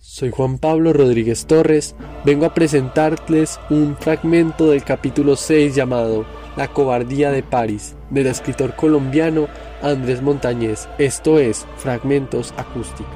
soy 0.00 0.30
Juan 0.30 0.58
Pablo 0.58 0.94
Rodríguez 0.94 1.46
Torres. 1.46 1.94
Vengo 2.24 2.46
a 2.46 2.54
presentarles 2.54 3.60
un 3.68 3.96
fragmento 3.96 4.70
del 4.70 4.82
capítulo 4.82 5.36
6 5.36 5.74
llamado 5.74 6.24
La 6.56 6.68
cobardía 6.68 7.30
de 7.30 7.42
París, 7.42 7.96
del 8.08 8.26
escritor 8.26 8.74
colombiano 8.74 9.46
Andrés 9.82 10.22
Montañez. 10.22 10.88
Esto 10.98 11.38
es 11.38 11.66
Fragmentos 11.76 12.54
Acústica. 12.56 13.10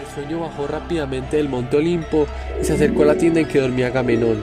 El 0.00 0.14
sueño 0.14 0.40
bajó 0.40 0.68
rápidamente 0.68 1.38
del 1.38 1.48
monte 1.48 1.76
Olimpo 1.76 2.26
y 2.60 2.64
se 2.64 2.74
acercó 2.74 3.02
a 3.02 3.06
la 3.06 3.16
tienda 3.16 3.40
en 3.40 3.48
que 3.48 3.60
dormía 3.60 3.88
Agamenón. 3.88 4.40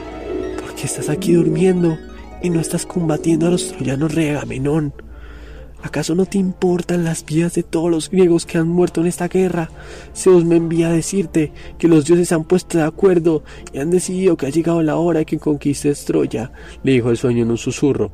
¿Por 0.59 0.75
qué 0.75 0.83
estás 0.83 1.07
aquí 1.07 1.33
durmiendo 1.33 1.97
y 2.43 2.49
no 2.49 2.59
estás 2.59 2.85
combatiendo 2.85 3.47
a 3.47 3.51
los 3.51 3.71
troyanos 3.71 4.13
re 4.13 4.31
Agamenón? 4.31 4.93
¿Acaso 5.81 6.15
no 6.15 6.25
te 6.25 6.37
importan 6.37 7.03
las 7.03 7.25
vidas 7.25 7.53
de 7.53 7.63
todos 7.63 7.91
los 7.91 8.09
griegos 8.09 8.45
que 8.45 8.57
han 8.57 8.67
muerto 8.67 9.01
en 9.01 9.07
esta 9.07 9.27
guerra? 9.27 9.69
Zeus 10.15 10.43
me 10.43 10.55
envía 10.55 10.87
a 10.87 10.93
decirte 10.93 11.51
que 11.77 11.87
los 11.87 12.05
dioses 12.05 12.27
se 12.29 12.35
han 12.35 12.43
puesto 12.43 12.77
de 12.77 12.83
acuerdo 12.83 13.43
y 13.71 13.79
han 13.79 13.91
decidido 13.91 14.35
que 14.35 14.47
ha 14.47 14.49
llegado 14.49 14.81
la 14.81 14.95
hora 14.95 15.19
de 15.19 15.25
que 15.25 15.37
conquistes 15.37 16.05
Troya, 16.05 16.51
le 16.83 16.93
dijo 16.93 17.11
el 17.11 17.17
sueño 17.17 17.43
en 17.43 17.51
un 17.51 17.57
susurro. 17.57 18.11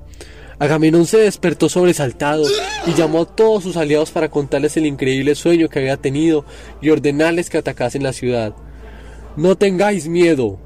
Agamenón 0.59 1.07
se 1.07 1.17
despertó 1.17 1.69
sobresaltado 1.69 2.45
y 2.85 2.93
llamó 2.93 3.21
a 3.21 3.25
todos 3.25 3.63
sus 3.63 3.77
aliados 3.77 4.11
para 4.11 4.29
contarles 4.29 4.77
el 4.77 4.85
increíble 4.85 5.33
sueño 5.33 5.69
que 5.69 5.79
había 5.79 5.97
tenido 5.97 6.45
y 6.81 6.89
ordenarles 6.89 7.49
que 7.49 7.57
atacasen 7.57 8.03
la 8.03 8.13
ciudad. 8.13 8.53
No 9.37 9.57
tengáis 9.57 10.07
miedo, 10.07 10.59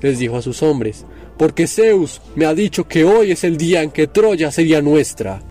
les 0.00 0.20
dijo 0.20 0.36
a 0.36 0.42
sus 0.42 0.62
hombres, 0.62 1.04
porque 1.36 1.66
Zeus 1.66 2.20
me 2.36 2.44
ha 2.44 2.54
dicho 2.54 2.86
que 2.86 3.04
hoy 3.04 3.32
es 3.32 3.42
el 3.42 3.56
día 3.56 3.82
en 3.82 3.90
que 3.90 4.06
Troya 4.06 4.52
sería 4.52 4.80
nuestra. 4.82 5.42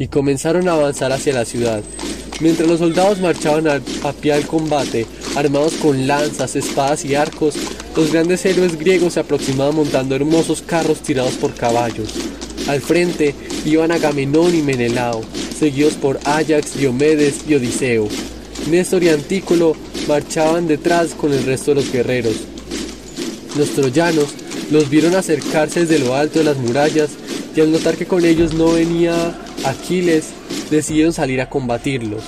Y 0.00 0.08
comenzaron 0.08 0.66
a 0.66 0.72
avanzar 0.72 1.12
hacia 1.12 1.34
la 1.34 1.44
ciudad. 1.44 1.82
Mientras 2.40 2.66
los 2.66 2.78
soldados 2.78 3.20
marchaban 3.20 3.68
a, 3.68 4.12
pie 4.14 4.32
al 4.32 4.46
combate, 4.46 5.06
armados 5.36 5.74
con 5.74 6.06
lanzas, 6.06 6.56
espadas 6.56 7.04
y 7.04 7.14
arcos, 7.14 7.54
los 7.94 8.10
grandes 8.10 8.44
héroes 8.46 8.78
griegos 8.78 9.12
se 9.12 9.20
aproximaban 9.20 9.76
montando 9.76 10.16
hermosos 10.16 10.62
carros 10.62 11.00
tirados 11.00 11.34
por 11.34 11.52
caballos. 11.54 12.14
Al 12.66 12.80
frente 12.80 13.34
iban 13.66 13.92
Agamenón 13.92 14.54
y 14.54 14.62
Menelao, 14.62 15.20
seguidos 15.58 15.94
por 15.94 16.18
Ajax, 16.24 16.78
Diomedes 16.78 17.40
y 17.46 17.54
Odiseo. 17.56 18.08
Néstor 18.70 19.02
y 19.02 19.10
Antículo 19.10 19.76
marchaban 20.08 20.66
detrás 20.66 21.08
con 21.10 21.30
el 21.30 21.44
resto 21.44 21.72
de 21.72 21.74
los 21.74 21.92
guerreros. 21.92 22.36
Los 23.54 23.68
troyanos 23.70 24.28
los 24.70 24.88
vieron 24.88 25.14
acercarse 25.14 25.84
desde 25.84 26.02
lo 26.02 26.14
alto 26.14 26.38
de 26.38 26.46
las 26.46 26.56
murallas 26.56 27.10
y 27.54 27.60
al 27.60 27.72
notar 27.72 27.96
que 27.96 28.06
con 28.06 28.24
ellos 28.24 28.54
no 28.54 28.72
venía 28.72 29.34
Aquiles, 29.64 30.26
decidieron 30.70 31.12
salir 31.12 31.40
a 31.40 31.48
combatirlos. 31.48 32.22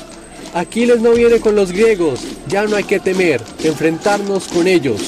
Aquiles 0.54 1.00
no 1.00 1.12
viene 1.12 1.40
con 1.40 1.54
los 1.56 1.72
griegos, 1.72 2.20
ya 2.48 2.66
no 2.66 2.76
hay 2.76 2.84
que 2.84 3.00
temer, 3.00 3.40
enfrentarnos 3.64 4.48
con 4.48 4.66
ellos. 4.66 5.00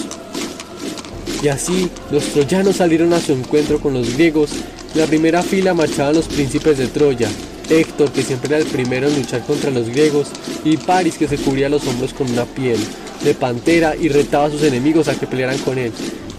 Y 1.43 1.49
así 1.49 1.91
los 2.11 2.25
troyanos 2.25 2.77
salieron 2.77 3.13
a 3.13 3.21
su 3.21 3.33
encuentro 3.33 3.79
con 3.79 3.93
los 3.93 4.15
griegos. 4.15 4.51
En 4.95 5.01
la 5.01 5.07
primera 5.07 5.43
fila 5.43 5.75
marchaban 5.75 6.15
los 6.15 6.27
príncipes 6.27 6.79
de 6.79 6.87
Troya, 6.87 7.29
Héctor, 7.69 8.11
que 8.13 8.23
siempre 8.23 8.55
era 8.55 8.65
el 8.65 8.71
primero 8.71 9.09
en 9.09 9.17
luchar 9.17 9.45
contra 9.45 9.71
los 9.71 9.89
griegos, 9.89 10.29
y 10.65 10.77
Paris, 10.79 11.19
que 11.19 11.29
se 11.29 11.37
cubría 11.37 11.69
los 11.69 11.87
hombros 11.87 12.15
con 12.15 12.31
una 12.31 12.45
piel 12.47 12.79
de 13.23 13.35
pantera 13.35 13.97
y 13.97 14.09
retaba 14.09 14.47
a 14.47 14.51
sus 14.51 14.63
enemigos 14.63 15.09
a 15.09 15.19
que 15.19 15.27
pelearan 15.27 15.59
con 15.59 15.79
él. 15.79 15.93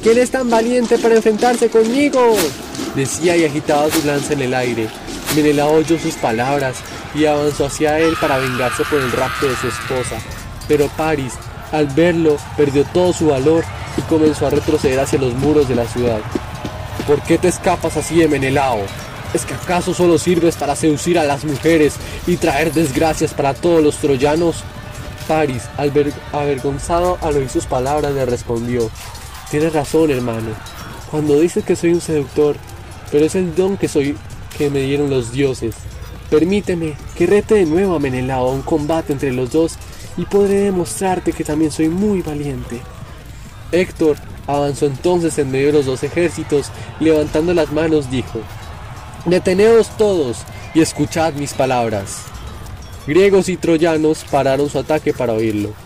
¿Quién 0.05 0.19
es 0.19 0.29
tan 0.29 0.51
valiente 0.51 0.99
para 0.99 1.15
enfrentarse 1.15 1.67
conmigo? 1.67 2.35
decía 2.95 3.35
y 3.37 3.43
agitaba 3.43 3.89
su 3.89 4.05
lanza 4.05 4.33
en 4.33 4.41
el 4.41 4.53
aire. 4.53 4.87
Menelao 5.35 5.71
oyó 5.71 5.97
sus 5.97 6.13
palabras 6.13 6.75
y 7.15 7.25
avanzó 7.25 7.65
hacia 7.65 7.97
él 7.97 8.15
para 8.21 8.37
vengarse 8.37 8.83
por 8.83 9.01
el 9.01 9.11
rapto 9.11 9.47
de 9.47 9.55
su 9.55 9.67
esposa. 9.67 10.17
Pero 10.67 10.89
Paris, 10.89 11.33
al 11.71 11.87
verlo, 11.87 12.37
perdió 12.55 12.83
todo 12.93 13.13
su 13.13 13.29
valor 13.29 13.63
y 13.97 14.01
comenzó 14.01 14.45
a 14.45 14.51
retroceder 14.51 14.99
hacia 14.99 15.17
los 15.17 15.33
muros 15.33 15.67
de 15.67 15.73
la 15.73 15.87
ciudad. 15.87 16.19
¿Por 17.07 17.19
qué 17.23 17.39
te 17.39 17.47
escapas 17.47 17.97
así 17.97 18.17
de 18.19 18.27
Menelao? 18.27 18.81
¿Es 19.33 19.43
que 19.43 19.55
acaso 19.55 19.95
solo 19.95 20.19
sirves 20.19 20.55
para 20.55 20.75
seducir 20.75 21.17
a 21.17 21.23
las 21.23 21.43
mujeres 21.45 21.95
y 22.27 22.37
traer 22.37 22.71
desgracias 22.71 23.33
para 23.33 23.55
todos 23.55 23.81
los 23.81 23.95
troyanos? 23.95 24.57
Paris, 25.27 25.63
avergonzado 26.31 27.17
al 27.23 27.37
oír 27.37 27.49
sus 27.49 27.65
palabras, 27.65 28.13
le 28.13 28.23
respondió, 28.27 28.91
Tienes 29.49 29.73
razón, 29.73 30.09
hermano, 30.09 30.51
cuando 31.11 31.39
dices 31.39 31.63
que 31.63 31.75
soy 31.75 31.93
un 31.93 32.01
seductor, 32.01 32.55
pero 33.11 33.25
es 33.25 33.35
el 33.35 33.55
don 33.55 33.77
que 33.77 33.87
soy 33.87 34.17
que 34.57 34.69
me 34.69 34.81
dieron 34.81 35.09
los 35.09 35.31
dioses. 35.31 35.75
Permíteme 36.29 36.95
que 37.15 37.27
rete 37.27 37.55
de 37.55 37.65
nuevo 37.65 37.95
a 37.95 37.99
Menelao 37.99 38.49
a 38.49 38.51
un 38.51 38.63
combate 38.63 39.13
entre 39.13 39.31
los 39.31 39.51
dos 39.51 39.77
y 40.17 40.25
podré 40.25 40.61
demostrarte 40.61 41.33
que 41.33 41.43
también 41.43 41.71
soy 41.71 41.89
muy 41.89 42.21
valiente. 42.21 42.81
Héctor 43.71 44.17
avanzó 44.47 44.87
entonces 44.87 45.37
en 45.37 45.51
medio 45.51 45.67
de 45.67 45.73
los 45.73 45.85
dos 45.85 46.03
ejércitos, 46.03 46.71
levantando 46.99 47.53
las 47.53 47.71
manos 47.71 48.09
dijo, 48.09 48.39
Deteneos 49.25 49.89
todos 49.97 50.37
y 50.73 50.81
escuchad 50.81 51.33
mis 51.33 51.53
palabras. 51.53 52.23
Griegos 53.07 53.49
y 53.49 53.57
troyanos 53.57 54.23
pararon 54.29 54.69
su 54.69 54.79
ataque 54.79 55.13
para 55.13 55.33
oírlo. 55.33 55.84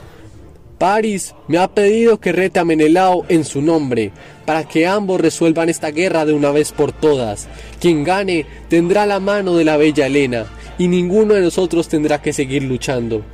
Paris 0.80 1.36
me 1.50 1.58
ha 1.58 1.68
pedido 1.68 2.22
que 2.22 2.32
rete 2.32 2.58
a 2.58 2.64
Menelao 2.64 3.26
en 3.28 3.44
su 3.44 3.62
nombre, 3.62 4.14
para 4.46 4.64
que 4.64 4.88
ambos 4.88 5.20
resuelvan 5.20 5.68
esta 5.68 5.92
guerra 5.92 6.26
de 6.26 6.32
una 6.32 6.52
vez 6.52 6.72
por 6.72 6.94
todas. 6.94 7.50
Quien 7.82 8.06
gane 8.06 8.46
tendrá 8.70 9.06
la 9.06 9.20
mano 9.20 9.56
de 9.58 9.66
la 9.66 9.76
bella 9.76 10.08
Helena, 10.08 10.46
y 10.78 10.88
ninguno 10.88 11.34
de 11.34 11.42
nosotros 11.42 11.90
tendrá 11.90 12.22
que 12.22 12.32
seguir 12.32 12.64
luchando. 12.64 13.26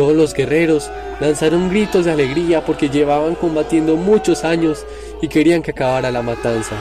Todos 0.00 0.16
los 0.16 0.32
guerreros 0.32 0.90
lanzaron 1.20 1.68
gritos 1.68 2.06
de 2.06 2.12
alegría 2.12 2.64
porque 2.64 2.88
llevaban 2.88 3.34
combatiendo 3.34 3.96
muchos 3.96 4.44
años 4.44 4.86
y 5.20 5.28
querían 5.28 5.60
que 5.60 5.72
acabara 5.72 6.10
la 6.10 6.22
matanza. 6.22 6.74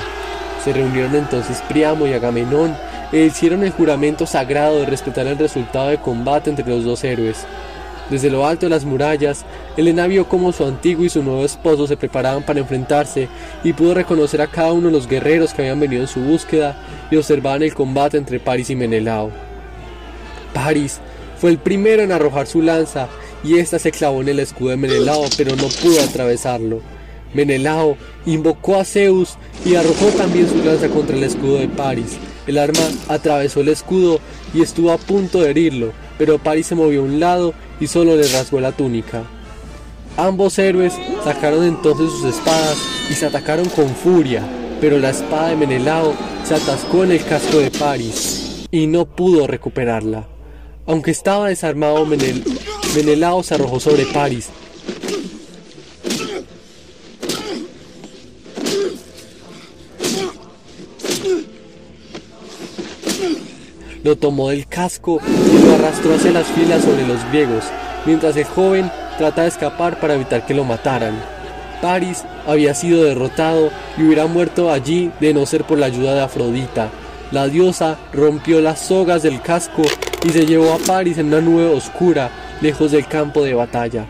Se 0.63 0.71
reunieron 0.71 1.13
entonces 1.13 1.61
Priamo 1.67 2.07
y 2.07 2.13
Agamenón 2.13 2.77
e 3.11 3.25
hicieron 3.25 3.65
el 3.65 3.71
juramento 3.71 4.25
sagrado 4.25 4.79
de 4.79 4.85
respetar 4.85 5.27
el 5.27 5.37
resultado 5.37 5.89
de 5.89 5.97
combate 5.97 6.49
entre 6.49 6.65
los 6.65 6.85
dos 6.85 7.03
héroes. 7.03 7.45
Desde 8.09 8.29
lo 8.29 8.47
alto 8.47 8.67
de 8.67 8.69
las 8.69 8.85
murallas, 8.85 9.43
Elena 9.75 10.07
vio 10.07 10.29
cómo 10.29 10.53
su 10.53 10.63
antiguo 10.63 11.03
y 11.03 11.09
su 11.09 11.21
nuevo 11.21 11.43
esposo 11.43 11.87
se 11.87 11.97
preparaban 11.97 12.43
para 12.43 12.61
enfrentarse 12.61 13.27
y 13.65 13.73
pudo 13.73 13.95
reconocer 13.95 14.41
a 14.41 14.47
cada 14.47 14.71
uno 14.71 14.87
de 14.87 14.93
los 14.93 15.09
guerreros 15.09 15.53
que 15.53 15.63
habían 15.63 15.81
venido 15.81 16.03
en 16.03 16.07
su 16.07 16.21
búsqueda 16.21 16.77
y 17.11 17.17
observaban 17.17 17.63
el 17.63 17.73
combate 17.73 18.15
entre 18.15 18.39
Paris 18.39 18.69
y 18.69 18.77
Menelao. 18.77 19.29
Paris 20.53 21.01
fue 21.39 21.51
el 21.51 21.57
primero 21.57 22.03
en 22.03 22.11
arrojar 22.11 22.47
su 22.47 22.61
lanza 22.61 23.07
y 23.43 23.57
ésta 23.57 23.79
se 23.79 23.91
clavó 23.91 24.21
en 24.21 24.29
el 24.29 24.39
escudo 24.39 24.71
de 24.71 24.77
Menelao, 24.77 25.25
pero 25.37 25.55
no 25.55 25.67
pudo 25.81 26.01
atravesarlo. 26.01 26.81
Menelao 27.33 27.95
invocó 28.25 28.75
a 28.75 28.83
Zeus 28.83 29.37
y 29.65 29.75
arrojó 29.75 30.07
también 30.17 30.49
su 30.49 30.63
lanza 30.63 30.89
contra 30.89 31.15
el 31.15 31.23
escudo 31.23 31.59
de 31.59 31.69
Paris. 31.69 32.17
El 32.47 32.57
arma 32.57 32.81
atravesó 33.07 33.61
el 33.61 33.69
escudo 33.69 34.19
y 34.53 34.61
estuvo 34.61 34.91
a 34.91 34.97
punto 34.97 35.41
de 35.41 35.51
herirlo, 35.51 35.93
pero 36.17 36.39
Paris 36.39 36.67
se 36.67 36.75
movió 36.75 37.01
a 37.01 37.05
un 37.05 37.19
lado 37.19 37.53
y 37.79 37.87
solo 37.87 38.15
le 38.15 38.27
rasgó 38.27 38.59
la 38.59 38.71
túnica. 38.71 39.23
Ambos 40.17 40.59
héroes 40.59 40.93
sacaron 41.23 41.63
entonces 41.63 42.11
sus 42.11 42.35
espadas 42.35 42.77
y 43.09 43.13
se 43.13 43.27
atacaron 43.27 43.69
con 43.69 43.87
furia, 43.89 44.43
pero 44.81 44.99
la 44.99 45.11
espada 45.11 45.49
de 45.49 45.55
Menelao 45.55 46.13
se 46.43 46.55
atascó 46.55 47.05
en 47.05 47.11
el 47.11 47.23
casco 47.23 47.59
de 47.59 47.71
Paris 47.71 48.65
y 48.71 48.87
no 48.87 49.05
pudo 49.05 49.47
recuperarla. 49.47 50.27
Aunque 50.89 51.11
estaba 51.11 51.49
desarmado, 51.49 52.03
Menelao 52.95 53.43
se 53.43 53.53
arrojó 53.53 53.79
sobre 53.79 54.07
Paris. 54.07 54.49
Lo 64.03 64.15
tomó 64.15 64.49
del 64.49 64.65
casco 64.65 65.21
y 65.27 65.63
lo 65.63 65.75
arrastró 65.75 66.15
hacia 66.15 66.31
las 66.31 66.47
filas 66.47 66.83
sobre 66.83 67.05
los 67.05 67.23
griegos, 67.29 67.65
mientras 68.07 68.35
el 68.35 68.45
joven 68.45 68.91
trataba 69.19 69.43
de 69.43 69.49
escapar 69.49 69.99
para 69.99 70.15
evitar 70.15 70.47
que 70.47 70.55
lo 70.55 70.63
mataran. 70.63 71.13
Paris 71.83 72.23
había 72.47 72.73
sido 72.73 73.03
derrotado 73.03 73.69
y 73.95 74.05
hubiera 74.05 74.25
muerto 74.25 74.71
allí 74.71 75.11
de 75.19 75.35
no 75.35 75.45
ser 75.45 75.65
por 75.65 75.77
la 75.77 75.85
ayuda 75.85 76.15
de 76.15 76.21
Afrodita. 76.21 76.89
La 77.31 77.47
diosa 77.47 77.99
rompió 78.11 78.59
las 78.59 78.79
sogas 78.79 79.21
del 79.21 79.41
casco 79.41 79.83
y 80.23 80.29
se 80.29 80.47
llevó 80.47 80.73
a 80.73 80.79
París 80.79 81.19
en 81.19 81.27
una 81.27 81.41
nube 81.41 81.65
oscura, 81.65 82.31
lejos 82.59 82.91
del 82.91 83.05
campo 83.05 83.43
de 83.43 83.53
batalla. 83.53 84.05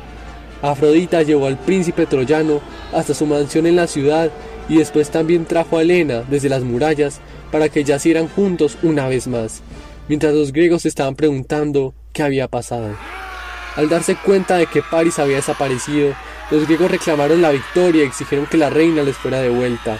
Afrodita 0.62 1.22
llevó 1.24 1.48
al 1.48 1.58
príncipe 1.58 2.06
troyano 2.06 2.62
hasta 2.94 3.14
su 3.14 3.26
mansión 3.26 3.66
en 3.66 3.76
la 3.76 3.88
ciudad 3.88 4.32
y 4.70 4.78
después 4.78 5.10
también 5.10 5.46
trajo 5.46 5.78
a 5.78 5.82
Helena 5.82 6.24
desde 6.30 6.48
las 6.48 6.64
murallas 6.64 7.20
para 7.52 7.68
que 7.68 7.84
yacieran 7.84 8.30
juntos 8.30 8.78
una 8.84 9.08
vez 9.08 9.28
más, 9.28 9.62
mientras 10.08 10.34
los 10.34 10.54
griegos 10.54 10.86
estaban 10.86 11.16
preguntando 11.16 11.94
qué 12.14 12.24
había 12.24 12.48
pasado. 12.48 12.96
Al 13.76 13.90
darse 13.90 14.16
cuenta 14.16 14.58
de 14.58 14.68
que 14.68 14.82
París 14.82 15.20
había 15.20 15.38
desaparecido, 15.38 16.14
los 16.52 16.66
griegos 16.66 16.92
reclamaron 16.92 17.42
la 17.42 17.52
victoria 17.52 18.04
y 18.04 18.08
exigieron 18.08 18.46
que 18.48 18.58
la 18.58 18.70
reina 18.70 19.04
les 19.04 19.16
fuera 19.16 19.42
de 19.42 19.50
vuelta. 19.50 19.98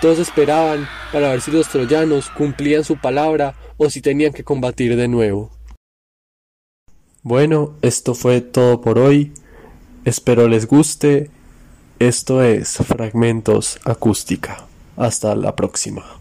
Todos 0.00 0.18
esperaban 0.18 0.88
para 1.12 1.30
ver 1.30 1.40
si 1.42 1.50
los 1.50 1.68
troyanos 1.68 2.30
cumplían 2.30 2.84
su 2.84 2.96
palabra 2.96 3.54
o 3.76 3.90
si 3.90 4.00
tenían 4.00 4.32
que 4.32 4.44
combatir 4.44 4.96
de 4.96 5.08
nuevo. 5.08 5.50
Bueno, 7.22 7.74
esto 7.82 8.14
fue 8.14 8.40
todo 8.40 8.80
por 8.80 8.98
hoy. 8.98 9.32
Espero 10.04 10.48
les 10.48 10.66
guste. 10.66 11.30
Esto 11.98 12.42
es 12.42 12.78
Fragmentos 12.78 13.78
Acústica. 13.84 14.66
Hasta 14.96 15.34
la 15.34 15.54
próxima. 15.54 16.19